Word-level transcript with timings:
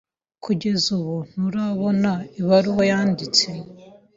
Kugeza 0.43 0.87
ubu 0.97 1.15
ntiturabona 1.29 2.11
ibaruwa 2.39 2.83
yanditse. 2.91 3.47